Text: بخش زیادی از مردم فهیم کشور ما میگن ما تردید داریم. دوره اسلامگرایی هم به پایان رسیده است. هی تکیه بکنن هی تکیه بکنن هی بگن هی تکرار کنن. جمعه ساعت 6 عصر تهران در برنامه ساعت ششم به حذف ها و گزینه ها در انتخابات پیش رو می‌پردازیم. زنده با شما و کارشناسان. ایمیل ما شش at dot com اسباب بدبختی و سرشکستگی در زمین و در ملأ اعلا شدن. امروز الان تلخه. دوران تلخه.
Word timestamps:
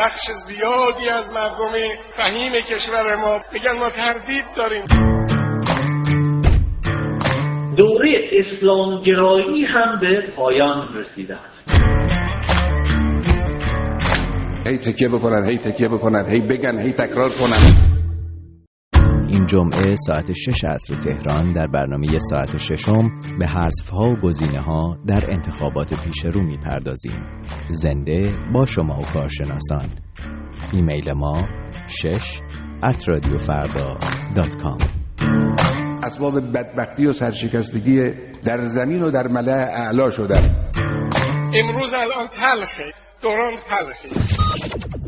بخش 0.00 0.30
زیادی 0.46 1.08
از 1.08 1.32
مردم 1.32 1.72
فهیم 2.16 2.52
کشور 2.52 3.16
ما 3.16 3.40
میگن 3.52 3.78
ما 3.78 3.90
تردید 3.90 4.44
داریم. 4.56 4.84
دوره 7.76 8.30
اسلامگرایی 8.32 9.64
هم 9.64 10.00
به 10.00 10.32
پایان 10.36 10.88
رسیده 10.94 11.34
است. 11.34 11.84
هی 14.66 14.78
تکیه 14.78 15.08
بکنن 15.08 15.48
هی 15.48 15.58
تکیه 15.58 15.88
بکنن 15.88 16.32
هی 16.32 16.40
بگن 16.40 16.78
هی 16.78 16.92
تکرار 16.92 17.30
کنن. 17.30 17.99
جمعه 19.50 19.96
ساعت 19.96 20.32
6 20.32 20.64
عصر 20.64 20.94
تهران 20.94 21.52
در 21.52 21.66
برنامه 21.66 22.06
ساعت 22.18 22.56
ششم 22.56 23.20
به 23.38 23.46
حذف 23.46 23.90
ها 23.90 24.08
و 24.08 24.16
گزینه 24.22 24.62
ها 24.62 24.96
در 25.06 25.30
انتخابات 25.30 26.04
پیش 26.04 26.24
رو 26.24 26.42
می‌پردازیم. 26.42 27.24
زنده 27.68 28.34
با 28.54 28.66
شما 28.66 28.98
و 28.98 29.02
کارشناسان. 29.02 29.88
ایمیل 30.72 31.12
ما 31.12 31.42
شش 31.86 32.40
at 32.82 33.06
dot 34.36 34.56
com 34.62 34.78
اسباب 36.02 36.52
بدبختی 36.52 37.06
و 37.06 37.12
سرشکستگی 37.12 38.00
در 38.46 38.62
زمین 38.62 39.02
و 39.02 39.10
در 39.10 39.28
ملأ 39.28 39.66
اعلا 39.70 40.10
شدن. 40.10 40.70
امروز 41.54 41.94
الان 41.94 42.28
تلخه. 42.28 42.92
دوران 43.22 43.52
تلخه. 43.68 44.99